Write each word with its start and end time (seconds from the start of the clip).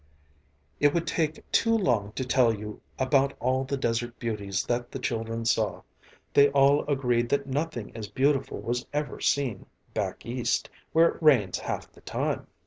It 0.79 0.95
would 0.95 1.05
take 1.05 1.45
too 1.51 1.77
long 1.77 2.13
to 2.13 2.25
tell 2.25 2.51
you 2.51 2.81
about 2.97 3.35
all 3.39 3.63
the 3.65 3.77
desert 3.77 4.17
beauties 4.17 4.63
that 4.65 4.91
the 4.91 4.97
children 4.97 5.45
saw, 5.45 5.83
they 6.33 6.49
all 6.49 6.83
agreed 6.89 7.29
that 7.29 7.45
nothing 7.45 7.95
as 7.95 8.07
beautiful 8.07 8.59
was 8.59 8.87
ever 8.93 9.19
seen 9.21 9.67
"back 9.93 10.25
East" 10.25 10.71
where 10.91 11.07
it 11.09 11.21
rains 11.21 11.59
half 11.59 11.91
the 11.91 12.01
time. 12.01 12.47